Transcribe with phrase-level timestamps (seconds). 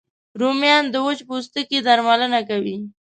[0.39, 2.77] رومیان د وچ پوستکي درملنه کوي